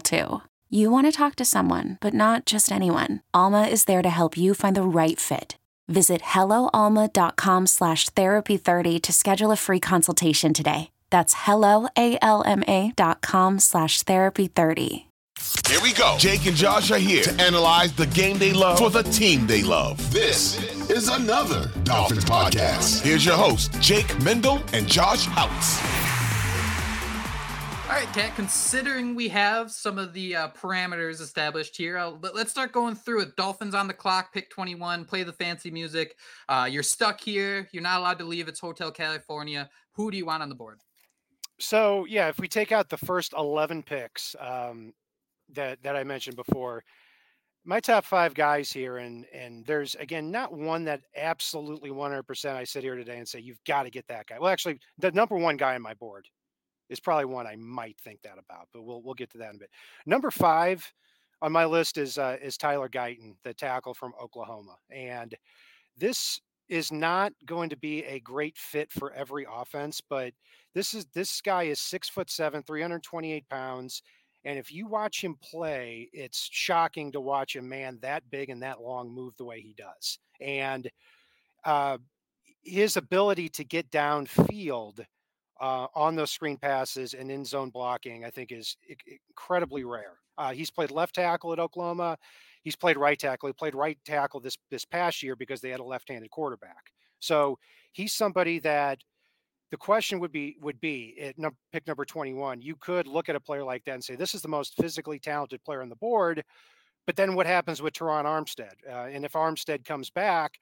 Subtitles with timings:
[0.00, 0.42] too.
[0.68, 3.22] You want to talk to someone, but not just anyone.
[3.34, 5.56] Alma is there to help you find the right fit.
[5.88, 10.90] Visit helloalma.com slash therapy30 to schedule a free consultation today.
[11.10, 15.04] That's helloalma.com slash therapy30.
[15.68, 16.16] Here we go.
[16.18, 19.62] Jake and Josh are here to analyze the game they love for the team they
[19.62, 20.12] love.
[20.12, 20.58] This
[20.90, 23.02] is another Dolphins podcast.
[23.02, 25.99] Here's your host, Jake Mendel and Josh Houtz.
[27.90, 32.48] All right, Cat, considering we have some of the uh, parameters established here, let, us
[32.48, 33.34] start going through it.
[33.34, 36.14] Dolphins on the clock, pick 21, play the fancy music.
[36.48, 37.68] Uh, you're stuck here.
[37.72, 38.46] You're not allowed to leave.
[38.46, 39.68] It's Hotel California.
[39.94, 40.78] Who do you want on the board?
[41.58, 44.92] So, yeah, if we take out the first 11 picks um,
[45.54, 46.84] that, that I mentioned before,
[47.64, 52.62] my top five guys here, and and there's again not one that absolutely 100% I
[52.62, 54.38] sit here today and say you've got to get that guy.
[54.38, 56.24] Well, actually, the number one guy on my board
[56.90, 59.56] is probably one I might think that about, but we'll we'll get to that in
[59.56, 59.70] a bit.
[60.04, 60.92] Number five
[61.40, 65.34] on my list is uh, is Tyler Guyton, the tackle from Oklahoma, and
[65.96, 70.32] this is not going to be a great fit for every offense, but
[70.74, 74.02] this is this guy is six foot seven, 328 pounds.
[74.44, 78.62] And if you watch him play, it's shocking to watch a man that big and
[78.62, 80.18] that long move the way he does.
[80.40, 80.88] And
[81.64, 81.98] uh,
[82.62, 85.04] his ability to get downfield
[85.60, 88.76] uh, on those screen passes and in zone blocking, I think is
[89.28, 90.14] incredibly rare.
[90.38, 92.16] Uh, he's played left tackle at Oklahoma.
[92.62, 93.48] He's played right tackle.
[93.48, 96.92] He played right tackle this this past year because they had a left-handed quarterback.
[97.18, 97.58] So
[97.92, 98.98] he's somebody that
[99.70, 102.62] the question would be would be at no, pick number 21.
[102.62, 105.18] You could look at a player like that and say this is the most physically
[105.18, 106.42] talented player on the board.
[107.06, 108.74] But then what happens with Terron Armstead?
[108.88, 110.52] Uh, and if Armstead comes back,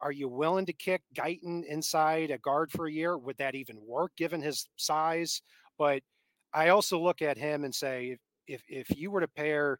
[0.00, 3.16] are you willing to kick Guyton inside a guard for a year?
[3.16, 5.40] Would that even work given his size?
[5.78, 6.02] But
[6.52, 9.78] I also look at him and say, if if you were to pair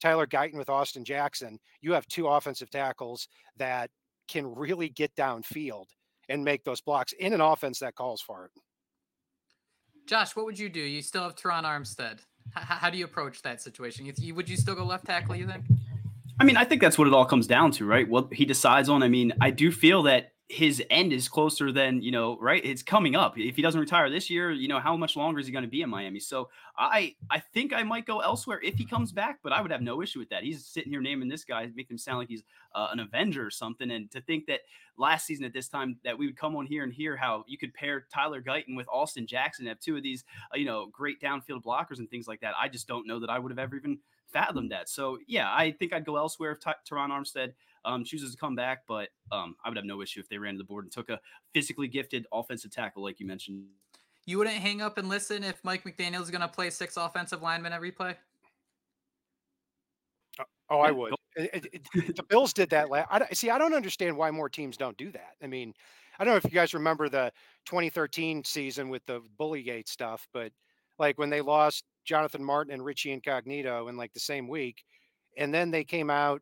[0.00, 3.90] Tyler Guyton with Austin Jackson, you have two offensive tackles that
[4.28, 5.86] can really get downfield
[6.28, 8.50] and make those blocks in an offense that calls for it.
[10.06, 10.80] Josh, what would you do?
[10.80, 12.20] You still have Terron Armstead.
[12.54, 14.10] How do you approach that situation?
[14.16, 15.36] You, would you still go left tackle?
[15.36, 15.64] You think?
[16.40, 18.08] I mean, I think that's what it all comes down to, right?
[18.08, 19.02] What he decides on.
[19.02, 22.62] I mean, I do feel that his end is closer than you know right?
[22.62, 23.38] It's coming up.
[23.38, 25.70] If he doesn't retire this year you know how much longer is he going to
[25.70, 26.20] be in miami?
[26.20, 29.70] So i i think i might go elsewhere if he comes back but i would
[29.70, 30.42] have no issue with that.
[30.42, 32.42] He's sitting here naming this guy make him sound like he's
[32.74, 33.90] uh, an avenger or something.
[33.90, 34.60] And to think that
[34.98, 37.56] last season at this time that we would come on here and hear how you
[37.56, 41.18] could pair tyler guyton with austin jackson have two of these uh, you know great
[41.20, 43.74] downfield blockers and things like that i just don't know that i would have ever
[43.74, 43.98] even
[44.32, 47.52] fathomed that so yeah i think i'd go elsewhere if Ty- Terron armstead
[47.84, 48.82] um, chooses to come back.
[48.86, 51.10] But um, I would have no issue if they ran to the board and took
[51.10, 51.20] a
[51.52, 53.64] physically gifted offensive tackle, like you mentioned.
[54.24, 57.42] You wouldn't hang up and listen if Mike McDaniel is going to play six offensive
[57.42, 58.16] linemen every play.
[60.38, 61.14] Uh, oh, I would.
[61.34, 62.88] It, it, it, the Bills did that.
[62.88, 63.50] Last, I see.
[63.50, 65.32] I don't understand why more teams don't do that.
[65.42, 65.74] I mean,
[66.18, 67.32] I don't know if you guys remember the
[67.66, 70.52] 2013 season with the Bullygate stuff, but
[71.02, 74.82] like when they lost Jonathan Martin and Richie Incognito in like the same week,
[75.36, 76.40] and then they came out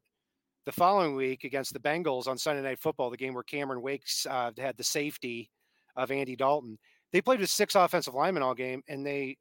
[0.66, 4.26] the following week against the Bengals on Sunday Night Football, the game where Cameron Wakes
[4.30, 5.50] uh, had the safety
[5.96, 6.78] of Andy Dalton,
[7.12, 9.36] they played with six offensive linemen all game, and they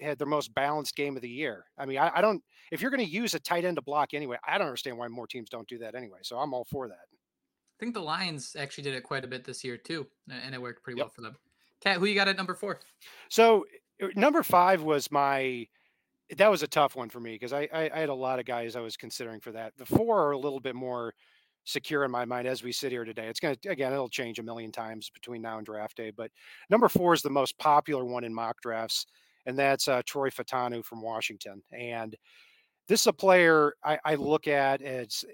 [0.00, 1.66] had their most balanced game of the year.
[1.76, 2.42] I mean, I, I don't.
[2.72, 5.08] If you're going to use a tight end to block anyway, I don't understand why
[5.08, 6.20] more teams don't do that anyway.
[6.22, 6.94] So I'm all for that.
[6.94, 10.62] I think the Lions actually did it quite a bit this year too, and it
[10.62, 11.06] worked pretty yep.
[11.06, 11.36] well for them.
[11.80, 12.80] Cat, who you got at number four?
[13.30, 13.64] So
[14.14, 15.66] number five was my.
[16.36, 18.44] That was a tough one for me because I, I, I had a lot of
[18.44, 19.72] guys I was considering for that.
[19.76, 21.12] The four are a little bit more
[21.64, 23.26] secure in my mind as we sit here today.
[23.26, 26.10] It's to, again, it'll change a million times between now and draft day.
[26.10, 26.30] But
[26.68, 29.06] number four is the most popular one in mock drafts,
[29.46, 31.62] and that's uh, Troy Fautanu from Washington.
[31.72, 32.16] And
[32.88, 35.24] this is a player I, I, look at as,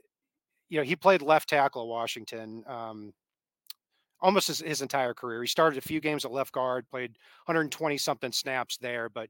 [0.68, 3.12] you know, he played left tackle at Washington um,
[4.20, 5.42] almost his, his entire career.
[5.42, 7.12] He started a few games at left guard, played
[7.46, 9.28] 120 something snaps there, but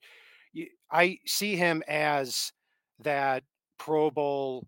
[0.90, 2.52] I see him as
[3.00, 3.42] that
[3.78, 4.66] Pro Bowl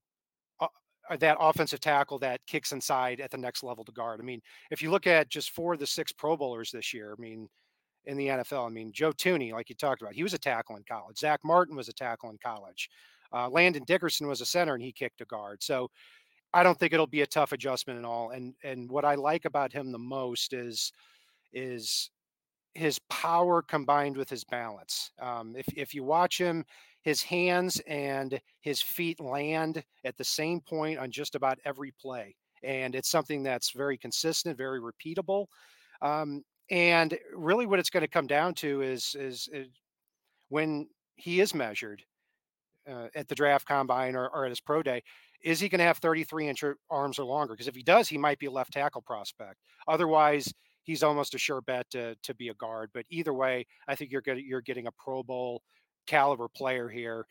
[0.60, 4.20] uh, that offensive tackle that kicks inside at the next level to guard.
[4.20, 7.14] I mean, if you look at just four of the six Pro Bowlers this year,
[7.16, 7.48] I mean,
[8.04, 10.76] in the NFL, I mean, Joe Thuney, like you talked about, he was a tackle
[10.76, 11.18] in college.
[11.18, 12.88] Zack Martin was a tackle in college.
[13.32, 15.62] Uh, Landon Dickerson was a center and he kicked a guard.
[15.62, 15.90] So
[16.54, 18.30] I don't think it'll be a tough adjustment at all.
[18.30, 20.92] And and what I like about him the most is
[21.52, 22.10] is
[22.74, 25.10] his power combined with his balance.
[25.20, 26.64] Um, if if you watch him
[27.02, 32.34] his hands and his feet land at the same point on just about every play.
[32.62, 35.46] And it's something that's very consistent, very repeatable.
[36.02, 39.68] Um, and really, what it's going to come down to is, is, is
[40.48, 42.02] when he is measured
[42.90, 45.02] uh, at the draft combine or, or, at his pro day,
[45.42, 47.54] is he going to have 33 inch arms or longer?
[47.54, 49.56] Because if he does, he might be a left tackle prospect.
[49.86, 50.52] Otherwise,
[50.82, 52.90] he's almost a sure bet to, to be a guard.
[52.92, 55.62] But either way, I think you're getting you're getting a Pro Bowl
[56.06, 57.26] caliber player here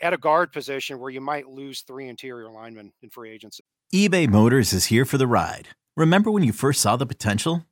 [0.00, 3.64] at a guard position where you might lose three interior linemen in free agency.
[3.92, 5.68] eBay Motors is here for the ride.
[5.96, 7.66] Remember when you first saw the potential?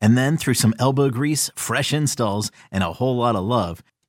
[0.00, 3.82] And then through some elbow grease, fresh installs, and a whole lot of love,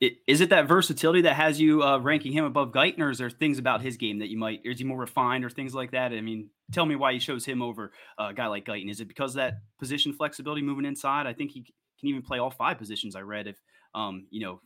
[0.00, 3.30] Is it that versatility that has you uh, ranking him above Guyton, or is there
[3.30, 6.12] things about his game that you might, is he more refined or things like that?
[6.12, 8.90] I mean, tell me why you chose him over a guy like Guyton.
[8.90, 11.26] Is it because that position flexibility moving inside?
[11.26, 11.62] I think he
[11.98, 13.16] can even play all five positions.
[13.16, 13.56] I read if
[13.94, 14.60] um, you know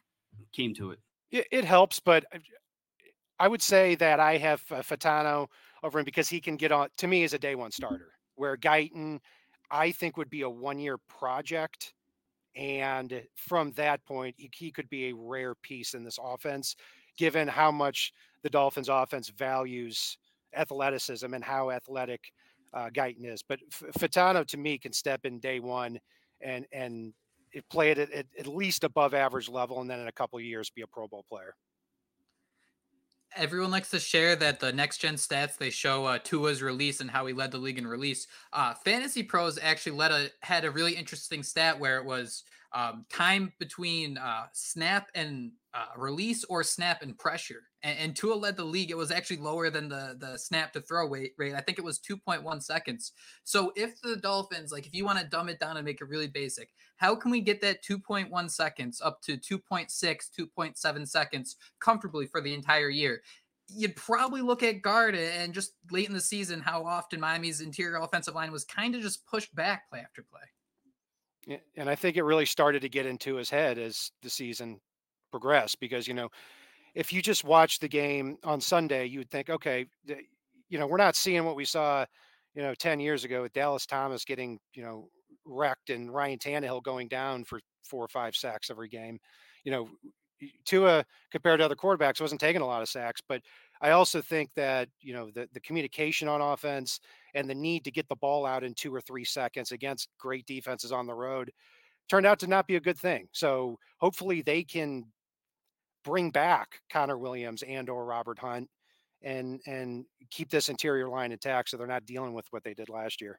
[0.53, 0.99] came to it.
[1.31, 2.25] It, it helps, but
[3.39, 5.47] I would say that I have uh, Fautanu
[5.85, 8.09] over him because he can get on to me as a day one starter.
[8.35, 9.21] Where Guyton,
[9.71, 11.95] I think, would be a one year project.
[12.57, 16.75] And from that point, he, could be a rare piece in this offense,
[17.17, 18.13] given how much
[18.43, 20.19] the Dolphins offense values
[20.57, 22.21] athleticism and how athletic
[22.75, 23.43] uh, Guyton is.
[23.43, 25.99] But F- Fautanu, to me, can step in day one
[26.41, 27.13] and and
[27.69, 30.83] play it at, at, least above average level, and then in a couple years be
[30.83, 31.55] a Pro Bowl player
[33.37, 37.11] everyone likes to share that the next gen stats they show uh, Tua's release and
[37.11, 38.27] how he led the league in release.
[38.53, 43.53] Uh, FantasyPros actually led a had a really interesting stat where it was um, time
[43.59, 47.63] between uh, snap and uh, release or snap and pressure.
[47.83, 48.91] And, and Tua led the league.
[48.91, 51.33] It was actually lower than the the snap to throw rate.
[51.37, 51.55] rate.
[51.55, 53.13] I think it was 2.1 seconds.
[53.45, 56.09] So if the Dolphins, like if you want to dumb it down and make it
[56.09, 62.27] really basic, how can we get that 2.1 seconds up to 2.6, 2.7 seconds comfortably
[62.27, 63.23] for the entire year?
[63.73, 67.99] You'd probably look at guard and just late in the season how often Miami's interior
[67.99, 70.41] offensive line was kind of just pushed back play after play.
[71.77, 74.81] And I think it really started to get into his head as the season
[75.31, 76.29] progressed because, you know,
[76.95, 79.87] if you just watch the game on Sunday, you would think, okay,
[80.69, 82.05] you know, we're not seeing what we saw,
[82.55, 85.09] you know, 10 years ago with Dallas Thomas getting, you know,
[85.47, 89.19] wrecked and Ryan Tannehill going down for four or five sacks every game.
[89.65, 89.89] You know,
[90.65, 93.43] Tua compared to other quarterbacks wasn't taking a lot of sacks, but
[93.81, 97.01] I also think that, you know, the, the communication on offense
[97.35, 100.47] and the need to get the ball out in two or three seconds against great
[100.47, 101.51] defenses on the road
[102.09, 103.29] turned out to not be a good thing.
[103.33, 105.05] So hopefully they can
[106.05, 108.69] bring back Connor Williams and or Robert Hunt
[109.23, 112.89] and and keep this interior line intact so they're not dealing with what they did
[112.89, 113.39] last year.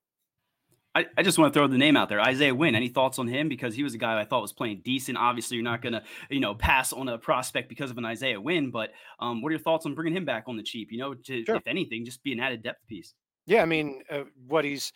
[0.94, 2.76] I, I just want to throw the name out there, Isaiah Wynn.
[2.76, 3.48] Any thoughts on him?
[3.48, 5.18] Because he was a guy I thought was playing decent.
[5.18, 8.42] Obviously, you're not going to, you know, pass on a prospect because of an Isaiah
[8.42, 8.72] Wynn.
[8.72, 10.90] But um, what are your thoughts on bringing him back on the cheap?
[10.92, 11.56] You know, to, sure.
[11.56, 13.14] if anything, just be an added depth piece.
[13.46, 14.92] Yeah, I mean, uh, what he's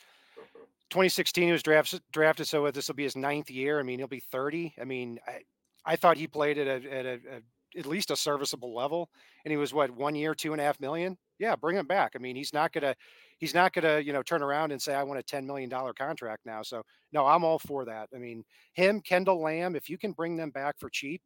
[0.89, 3.79] 2016 he was drafted drafted, so this will be his ninth year.
[3.79, 4.73] I mean, he'll be 30.
[4.79, 5.41] I mean, I,
[5.85, 9.09] I thought he played at a, at a, a, at least a serviceable level,
[9.43, 11.17] and he was what one year, two and a half million.
[11.37, 12.13] Yeah, bring him back.
[12.15, 12.95] I mean, he's not gonna
[13.39, 15.93] he's not gonna you know turn around and say I want a 10 million dollar
[15.93, 16.61] contract now.
[16.61, 18.09] So no, I'm all for that.
[18.15, 21.21] I mean, him, Kendall Lamm, if you can bring them back for cheap,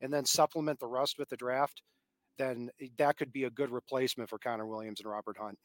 [0.00, 1.82] and then supplement the rust with the draft,
[2.38, 5.58] then eh, that could be a good replacement for Connor Williams and Robert Hunt.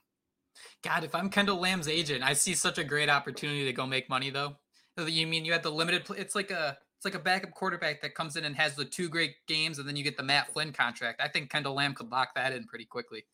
[0.83, 4.09] God, if I'm Kendall Lamm's agent, I see such a great opportunity to go make
[4.09, 4.57] money though.
[4.97, 6.03] You mean you had the limited?
[6.17, 9.09] It's like a it's like a backup quarterback that comes in and has the two
[9.09, 11.21] great games, and then you get the Matt Flynn contract.
[11.21, 13.25] I think Kendall Lamm could lock that in pretty quickly.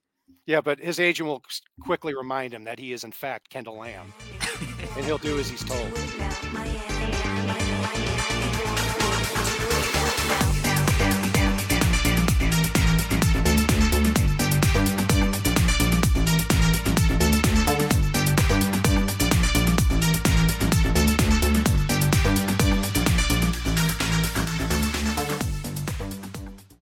[0.46, 1.42] Yeah, but his agent will
[1.82, 4.12] quickly remind him that he is in fact Kendall Lamm,
[4.98, 5.92] and he'll do as he's told.